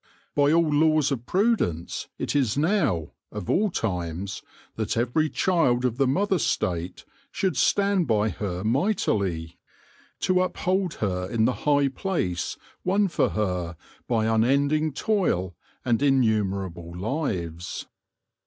[0.33, 4.41] By all laws of prudence it is now, of all times,
[4.75, 7.05] that every child of the Mother State
[7.39, 9.59] 122 THE LORE OF THE HONEY BEE should stand by her mightily,
[10.21, 13.77] to uphold her in the high place won for her
[14.07, 17.85] by unending toil and in numerable lives.